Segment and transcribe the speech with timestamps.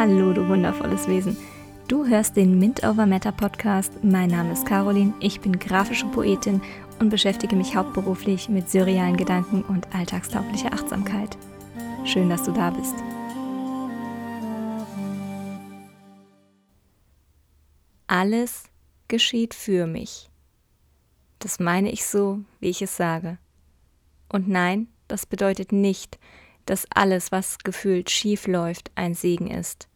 [0.00, 1.36] Hallo, du wundervolles Wesen.
[1.86, 3.92] Du hörst den Mint Over Matter Podcast.
[4.02, 6.62] Mein Name ist Caroline, ich bin grafische Poetin
[7.00, 11.36] und beschäftige mich hauptberuflich mit surrealen Gedanken und alltagstauglicher Achtsamkeit.
[12.06, 12.94] Schön, dass du da bist.
[18.06, 18.70] Alles
[19.08, 20.30] geschieht für mich.
[21.40, 23.36] Das meine ich so, wie ich es sage.
[24.32, 26.18] Und nein, das bedeutet nicht,
[26.64, 29.89] dass alles, was gefühlt schief läuft, ein Segen ist.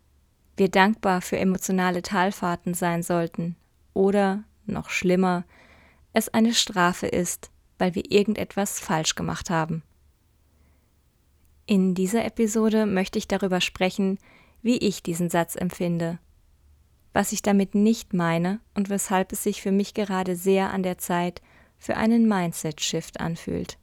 [0.56, 3.56] Wir dankbar für emotionale Talfahrten sein sollten
[3.92, 5.44] oder, noch schlimmer,
[6.12, 9.82] es eine Strafe ist, weil wir irgendetwas falsch gemacht haben.
[11.66, 14.18] In dieser Episode möchte ich darüber sprechen,
[14.62, 16.18] wie ich diesen Satz empfinde,
[17.12, 20.98] was ich damit nicht meine und weshalb es sich für mich gerade sehr an der
[20.98, 21.42] Zeit
[21.78, 23.78] für einen Mindset-Shift anfühlt.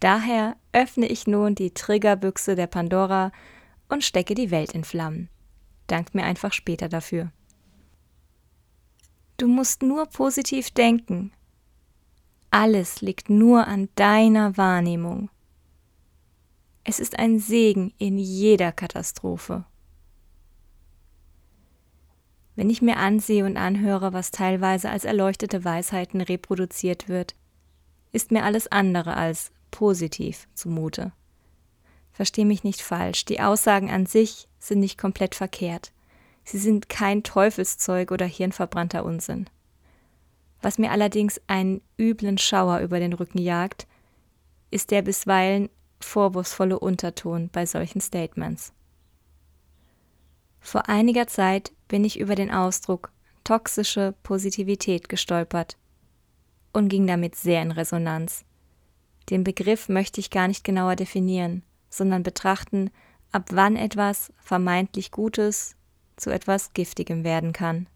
[0.00, 3.32] Daher öffne ich nun die Triggerbüchse der Pandora
[3.88, 5.28] und stecke die Welt in Flammen.
[5.90, 7.32] Dankt mir einfach später dafür.
[9.38, 11.32] Du musst nur positiv denken.
[12.52, 15.30] Alles liegt nur an deiner Wahrnehmung.
[16.84, 19.64] Es ist ein Segen in jeder Katastrophe.
[22.54, 27.34] Wenn ich mir ansehe und anhöre, was teilweise als erleuchtete Weisheiten reproduziert wird,
[28.12, 31.10] ist mir alles andere als positiv zumute.
[32.12, 35.90] Versteh mich nicht falsch, die Aussagen an sich sind nicht komplett verkehrt.
[36.44, 39.50] Sie sind kein Teufelszeug oder hirnverbrannter Unsinn.
[40.62, 43.86] Was mir allerdings einen üblen Schauer über den Rücken jagt,
[44.70, 48.72] ist der bisweilen vorwurfsvolle Unterton bei solchen Statements.
[50.60, 53.10] Vor einiger Zeit bin ich über den Ausdruck
[53.44, 55.76] toxische Positivität gestolpert
[56.72, 58.44] und ging damit sehr in Resonanz.
[59.30, 62.90] Den Begriff möchte ich gar nicht genauer definieren, sondern betrachten,
[63.32, 65.76] ab wann etwas vermeintlich Gutes
[66.16, 67.86] zu etwas Giftigem werden kann.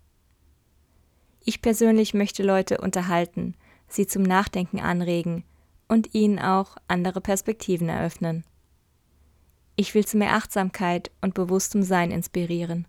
[1.45, 3.55] Ich persönlich möchte Leute unterhalten,
[3.89, 5.45] sie zum Nachdenken anregen
[5.89, 8.45] und ihnen auch andere Perspektiven eröffnen.
[9.77, 12.87] Ich will zu mehr Achtsamkeit und bewusstem Sein inspirieren.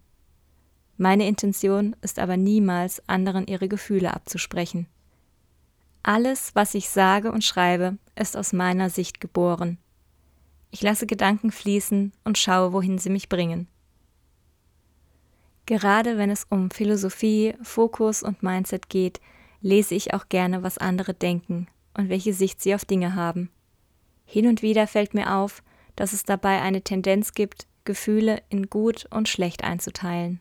[0.97, 4.87] Meine Intention ist aber niemals, anderen ihre Gefühle abzusprechen.
[6.03, 9.79] Alles, was ich sage und schreibe, ist aus meiner Sicht geboren.
[10.71, 13.67] Ich lasse Gedanken fließen und schaue, wohin sie mich bringen.
[15.65, 19.19] Gerade wenn es um Philosophie, Fokus und Mindset geht,
[19.61, 21.67] lese ich auch gerne, was andere denken
[21.97, 23.49] und welche Sicht sie auf Dinge haben.
[24.25, 25.63] Hin und wieder fällt mir auf,
[25.95, 30.39] dass es dabei eine Tendenz gibt, Gefühle in gut und schlecht einzuteilen.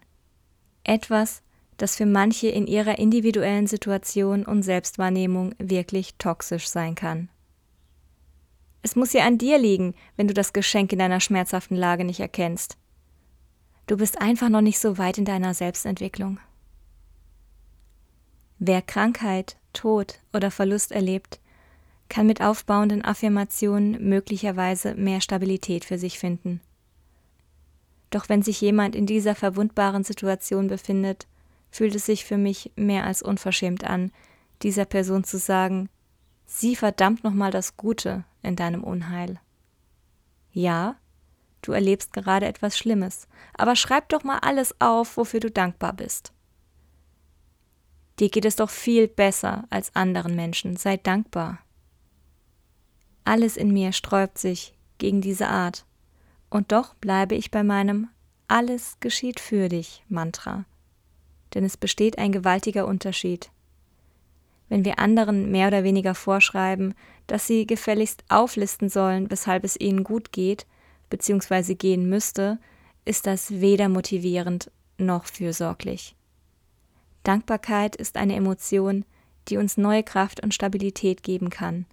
[0.83, 1.43] Etwas,
[1.77, 7.29] das für manche in ihrer individuellen Situation und Selbstwahrnehmung wirklich toxisch sein kann.
[8.85, 12.21] Es muss ja an dir liegen, wenn du das Geschenk in deiner schmerzhaften Lage nicht
[12.21, 12.77] erkennst.
[13.87, 16.39] Du bist einfach noch nicht so weit in deiner Selbstentwicklung.
[18.59, 21.41] Wer Krankheit, Tod oder Verlust erlebt,
[22.11, 26.61] kann mit aufbauenden Affirmationen möglicherweise mehr Stabilität für sich finden.
[28.11, 31.27] Doch wenn sich jemand in dieser verwundbaren Situation befindet,
[31.71, 34.13] fühlt es sich für mich mehr als unverschämt an,
[34.61, 35.89] dieser Person zu sagen,
[36.45, 39.41] sieh verdammt nochmal das Gute in deinem Unheil.
[40.53, 40.97] Ja,
[41.63, 46.33] du erlebst gerade etwas Schlimmes, aber schreib doch mal alles auf, wofür du dankbar bist.
[48.21, 51.59] Dir geht es doch viel besser als anderen Menschen, sei dankbar.
[53.25, 55.85] Alles in mir sträubt sich gegen diese Art,
[56.51, 58.09] und doch bleibe ich bei meinem
[58.47, 60.67] Alles geschieht für dich Mantra
[61.55, 63.51] denn es besteht ein gewaltiger Unterschied.
[64.69, 66.95] Wenn wir anderen mehr oder weniger vorschreiben,
[67.27, 70.67] dass sie gefälligst auflisten sollen, weshalb es ihnen gut geht,
[71.11, 71.75] bzw.
[71.75, 72.59] gehen müsste,
[73.05, 76.17] ist das weder motivierend noch fürsorglich.
[77.23, 79.05] Dankbarkeit ist eine Emotion,
[79.49, 81.87] die uns neue Kraft und Stabilität geben kann.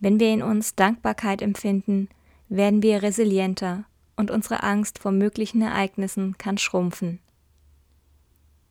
[0.00, 2.08] Wenn wir in uns Dankbarkeit empfinden,
[2.48, 3.84] werden wir resilienter
[4.16, 7.20] und unsere Angst vor möglichen Ereignissen kann schrumpfen.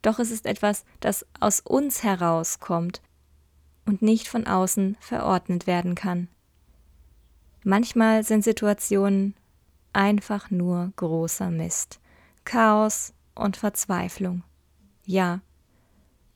[0.07, 3.01] Doch es ist etwas, das aus uns herauskommt
[3.85, 6.29] und nicht von außen verordnet werden kann.
[7.65, 9.35] Manchmal sind Situationen
[9.91, 11.99] einfach nur großer Mist,
[12.45, 14.43] Chaos und Verzweiflung.
[15.03, 15.41] Ja,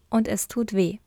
[0.09, 0.97] und es tut weh.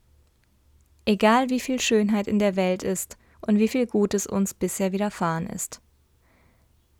[1.05, 5.49] Egal wie viel Schönheit in der Welt ist und wie viel Gutes uns bisher widerfahren
[5.49, 5.83] ist.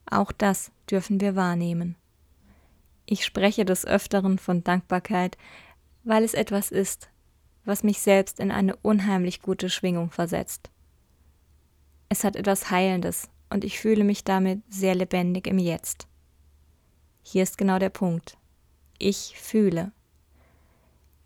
[0.05, 1.97] Auch das dürfen wir wahrnehmen.
[3.07, 5.37] Ich spreche des Öfteren von Dankbarkeit,
[6.05, 7.09] weil es etwas ist,
[7.65, 10.71] was mich selbst in eine unheimlich gute Schwingung versetzt.
[12.09, 16.07] Es hat etwas Heilendes und ich fühle mich damit sehr lebendig im Jetzt.
[17.23, 18.37] Hier ist genau der Punkt.
[18.99, 19.93] Ich fühle.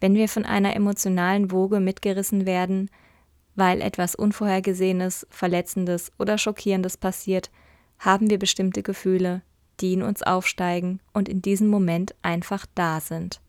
[0.01, 2.91] Wenn wir von einer emotionalen Woge mitgerissen werden,
[3.57, 7.51] weil etwas Unvorhergesehenes, Verletzendes oder Schockierendes passiert,
[7.99, 9.43] haben wir bestimmte Gefühle,
[9.81, 13.41] die in uns aufsteigen und in diesem Moment einfach da sind.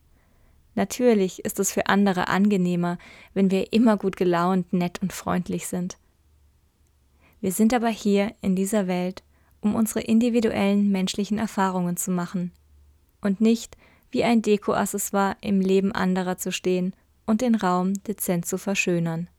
[0.76, 2.98] Natürlich ist es für andere angenehmer,
[3.34, 5.98] wenn wir immer gut gelaunt, nett und freundlich sind.
[7.42, 9.24] Wir sind aber hier in dieser Welt,
[9.62, 12.52] um unsere individuellen menschlichen Erfahrungen zu machen
[13.22, 13.78] und nicht
[14.12, 16.94] wie ein Dekoaccessoire im Leben anderer zu stehen
[17.26, 19.30] und den Raum dezent zu verschönern.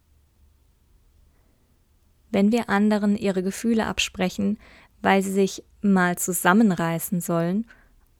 [2.31, 4.59] Wenn wir anderen ihre Gefühle absprechen,
[5.02, 7.67] weil sie sich mal zusammenreißen sollen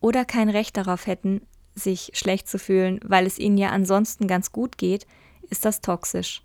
[0.01, 1.43] oder kein Recht darauf hätten,
[1.75, 5.07] sich schlecht zu fühlen, weil es ihnen ja ansonsten ganz gut geht,
[5.49, 6.43] ist das toxisch.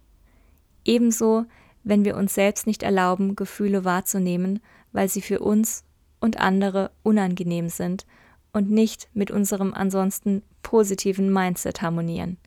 [0.84, 1.46] Ebenso,
[1.84, 4.60] wenn wir uns selbst nicht erlauben, Gefühle wahrzunehmen,
[4.92, 5.84] weil sie für uns
[6.20, 8.06] und andere unangenehm sind
[8.54, 12.38] und nicht mit unserem ansonsten positiven Mindset harmonieren.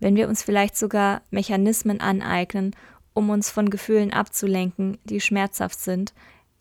[0.00, 2.74] Wenn wir uns vielleicht sogar Mechanismen aneignen,
[3.14, 6.14] um uns von Gefühlen abzulenken, die schmerzhaft sind,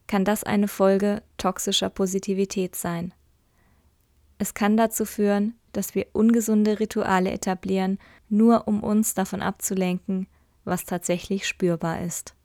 [0.07, 3.13] kann das eine Folge toxischer Positivität sein.
[4.37, 7.99] Es kann dazu führen, dass wir ungesunde Rituale etablieren,
[8.29, 10.27] nur um uns davon abzulenken,
[10.63, 12.35] was tatsächlich spürbar ist.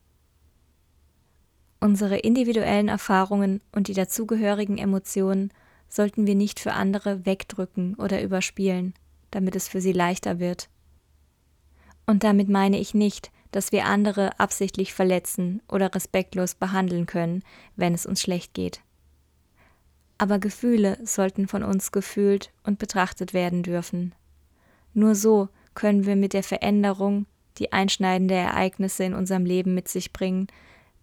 [1.80, 5.52] Unsere individuellen Erfahrungen und die dazugehörigen Emotionen
[5.88, 8.94] sollten wir nicht für andere wegdrücken oder überspielen,
[9.30, 10.68] damit es für sie leichter wird.
[12.06, 17.44] Und damit meine ich nicht, dass wir andere absichtlich verletzen oder respektlos behandeln können,
[17.76, 18.82] wenn es uns schlecht geht
[20.22, 24.14] aber Gefühle sollten von uns gefühlt und betrachtet werden dürfen.
[24.94, 27.26] Nur so können wir mit der Veränderung,
[27.58, 30.46] die einschneidende Ereignisse in unserem Leben mit sich bringen,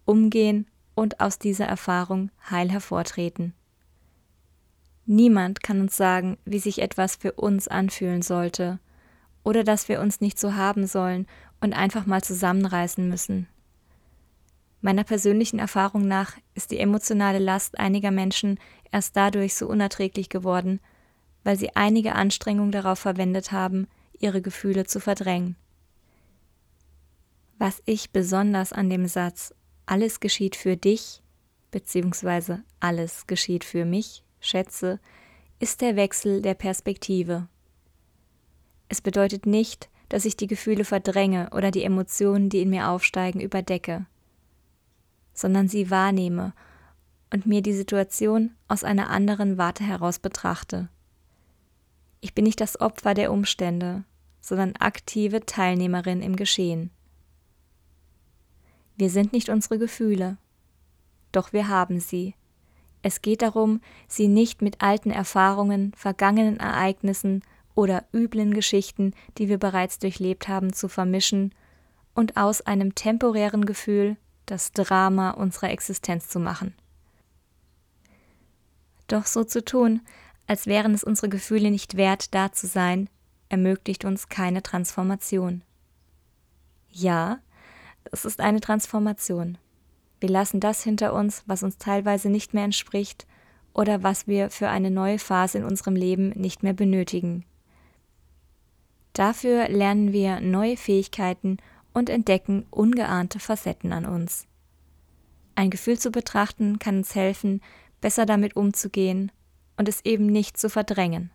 [0.06, 3.52] umgehen und aus dieser Erfahrung heil hervortreten.
[5.04, 8.78] Niemand kann uns sagen, wie sich etwas für uns anfühlen sollte,
[9.42, 11.26] oder dass wir uns nicht so haben sollen
[11.60, 13.48] und einfach mal zusammenreißen müssen.
[14.80, 18.58] Meiner persönlichen Erfahrung nach ist die emotionale Last einiger Menschen
[18.90, 20.80] erst dadurch so unerträglich geworden,
[21.44, 25.56] weil sie einige Anstrengungen darauf verwendet haben, ihre Gefühle zu verdrängen.
[27.58, 29.54] Was ich besonders an dem Satz
[29.84, 31.22] alles geschieht für dich
[31.72, 32.58] bzw.
[32.80, 34.98] alles geschieht für mich schätze,
[35.58, 37.48] ist der Wechsel der Perspektive.
[38.88, 43.40] Es bedeutet nicht, dass ich die Gefühle verdränge oder die Emotionen, die in mir aufsteigen,
[43.40, 44.04] überdecke
[45.40, 46.52] sondern sie wahrnehme
[47.32, 50.88] und mir die Situation aus einer anderen Warte heraus betrachte.
[52.20, 54.04] Ich bin nicht das Opfer der Umstände,
[54.40, 56.90] sondern aktive Teilnehmerin im Geschehen.
[58.96, 60.36] Wir sind nicht unsere Gefühle,
[61.32, 62.34] doch wir haben sie.
[63.02, 67.42] Es geht darum, sie nicht mit alten Erfahrungen, vergangenen Ereignissen
[67.74, 71.54] oder üblen Geschichten, die wir bereits durchlebt haben, zu vermischen
[72.14, 76.74] und aus einem temporären Gefühl das Drama unserer Existenz zu machen.
[79.06, 80.02] Doch so zu tun,
[80.46, 83.08] als wären es unsere Gefühle nicht wert, da zu sein,
[83.48, 85.62] ermöglicht uns keine Transformation.
[86.88, 87.38] Ja,
[88.10, 89.58] es ist eine Transformation.
[90.20, 93.26] Wir lassen das hinter uns, was uns teilweise nicht mehr entspricht
[93.72, 97.44] oder was wir für eine neue Phase in unserem Leben nicht mehr benötigen.
[99.20, 101.58] Dafür lernen wir neue Fähigkeiten
[101.92, 104.46] und entdecken ungeahnte Facetten an uns.
[105.54, 107.60] Ein Gefühl zu betrachten kann uns helfen,
[108.00, 109.30] besser damit umzugehen
[109.76, 111.30] und es eben nicht zu verdrängen.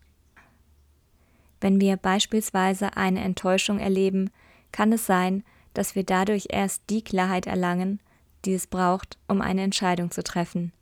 [1.61, 4.31] Wenn wir beispielsweise eine Enttäuschung erleben,
[4.71, 5.43] kann es sein,
[5.75, 7.99] dass wir dadurch erst die Klarheit erlangen,
[8.45, 10.73] die es braucht, um eine Entscheidung zu treffen.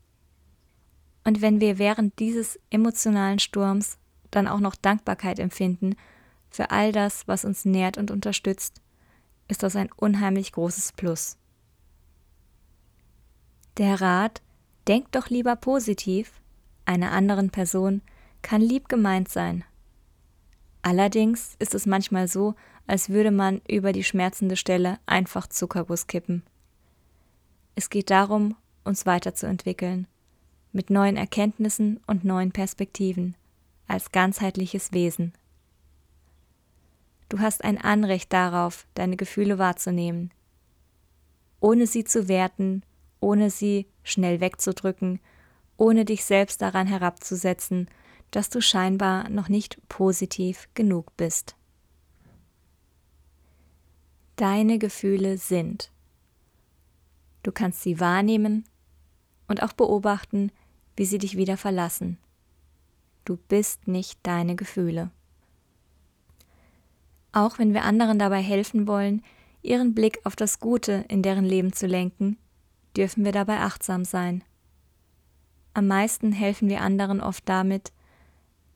[1.26, 3.98] Und wenn wir während dieses emotionalen Sturms
[4.32, 5.98] dann auch noch Dankbarkeit empfinden
[6.54, 8.80] für all das, was uns nährt und unterstützt,
[9.48, 11.38] ist das ein unheimlich großes Plus.
[13.78, 14.44] Der Rat,
[14.88, 16.32] denk doch lieber positiv,
[16.86, 18.02] einer anderen Person,
[18.44, 19.64] kann lieb gemeint sein.
[20.84, 22.54] Allerdings ist es manchmal so,
[22.86, 26.44] als würde man über die schmerzende Stelle einfach Zuckerguss kippen.
[27.74, 30.06] Es geht darum, uns weiterzuentwickeln,
[30.72, 33.36] mit neuen Erkenntnissen und neuen Perspektiven,
[33.88, 35.34] als ganzheitliches Wesen.
[37.30, 40.32] Du hast ein Anrecht darauf, deine Gefühle wahrzunehmen,
[41.60, 42.84] ohne sie zu werten,
[43.20, 45.20] ohne sie schnell wegzudrücken,
[45.78, 47.90] ohne dich selbst daran herabzusetzen,
[48.32, 51.56] dass du scheinbar noch nicht positiv genug bist.
[54.36, 55.92] Deine Gefühle sind.
[57.44, 58.66] Du kannst sie wahrnehmen
[59.48, 60.52] und auch beobachten,
[60.96, 62.18] wie sie dich wieder verlassen,
[63.26, 65.10] Du bist nicht deine Gefühle.
[67.34, 69.24] Auch wenn wir anderen dabei helfen wollen,
[69.64, 72.38] ihren Blick auf das Gute in deren Leben zu lenken,
[72.96, 74.44] dürfen wir dabei achtsam sein.
[75.74, 77.92] Am meisten helfen wir anderen oft damit,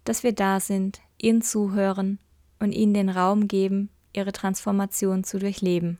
[0.03, 2.17] dass wir da sind, ihnen zuhören
[2.59, 5.99] und ihnen den Raum geben, ihre Transformation zu durchleben.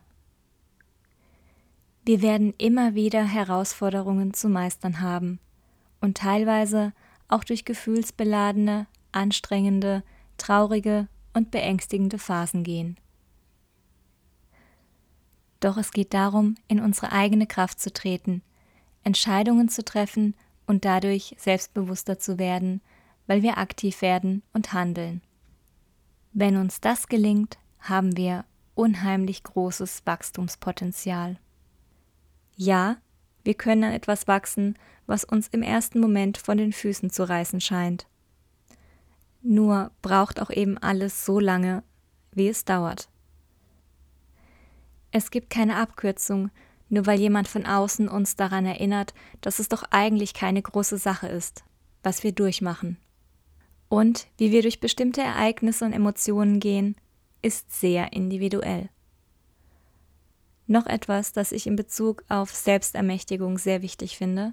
[2.04, 5.38] Wir werden immer wieder Herausforderungen zu meistern haben
[6.00, 6.92] und teilweise
[7.28, 10.02] auch durch gefühlsbeladene, anstrengende,
[10.38, 11.06] traurige
[11.38, 12.98] und beängstigende Phasen gehen.
[15.60, 18.42] Doch es geht darum, in unsere eigene Kraft zu treten,
[19.02, 20.34] Entscheidungen zu treffen
[20.66, 22.82] und dadurch selbstbewusster zu werden,
[23.26, 25.22] weil wir aktiv werden und handeln.
[26.32, 31.38] Wenn uns das gelingt, haben wir unheimlich großes Wachstumspotenzial.
[32.54, 32.98] Ja,
[33.44, 34.76] wir können an etwas wachsen,
[35.06, 38.06] was uns im ersten Moment von den Füßen zu reißen scheint.
[39.50, 41.82] Nur braucht auch eben alles so lange,
[42.32, 43.08] wie es dauert.
[45.10, 46.50] Es gibt keine Abkürzung,
[46.90, 51.28] nur weil jemand von außen uns daran erinnert, dass es doch eigentlich keine große Sache
[51.28, 51.64] ist,
[52.02, 52.98] was wir durchmachen.
[53.88, 56.94] Und wie wir durch bestimmte Ereignisse und Emotionen gehen,
[57.40, 58.90] ist sehr individuell.
[60.66, 64.52] Noch etwas, das ich in Bezug auf Selbstermächtigung sehr wichtig finde.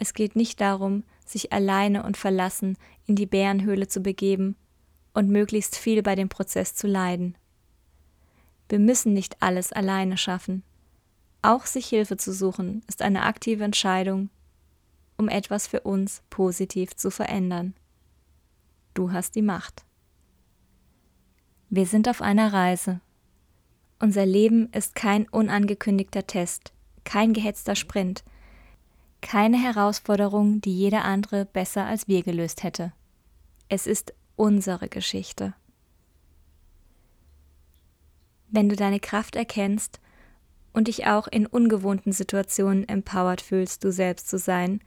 [0.00, 4.56] Es geht nicht darum, sich alleine und verlassen in die Bärenhöhle zu begeben
[5.14, 7.36] und möglichst viel bei dem Prozess zu leiden.
[8.68, 10.62] Wir müssen nicht alles alleine schaffen.
[11.42, 14.30] Auch sich Hilfe zu suchen ist eine aktive Entscheidung,
[15.16, 17.74] um etwas für uns positiv zu verändern.
[18.94, 19.84] Du hast die Macht.
[21.70, 23.00] Wir sind auf einer Reise.
[24.00, 26.72] Unser Leben ist kein unangekündigter Test,
[27.04, 28.24] kein gehetzter Sprint,
[29.20, 32.92] keine Herausforderung, die jeder andere besser als wir gelöst hätte.
[33.68, 35.54] Es ist unsere Geschichte.
[38.50, 40.00] Wenn du deine Kraft erkennst
[40.72, 44.80] und dich auch in ungewohnten Situationen empowered fühlst, du selbst zu sein,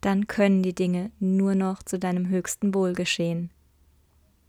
[0.00, 3.50] dann können die Dinge nur noch zu deinem höchsten Wohl geschehen.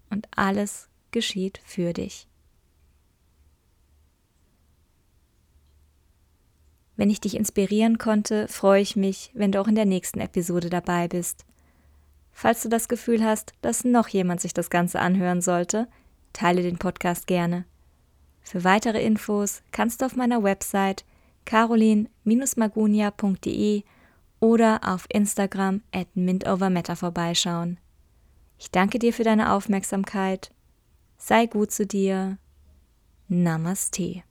[0.10, 2.27] Und alles geschieht für dich.
[6.97, 10.69] Wenn ich dich inspirieren konnte, freue ich mich, wenn du auch in der nächsten Episode
[10.69, 11.45] dabei bist.
[12.31, 15.87] Falls du das Gefühl hast, dass noch jemand sich das Ganze anhören sollte,
[16.33, 17.65] teile den Podcast gerne.
[18.41, 21.03] Für weitere Infos kannst du auf meiner Website
[21.45, 23.83] carolin-magunia.de
[24.39, 27.79] oder auf Instagram at mintovermeta vorbeischauen.
[28.59, 30.51] Ich danke dir für deine Aufmerksamkeit.
[31.17, 32.37] Sei gut zu dir.
[33.27, 34.23] Namaste.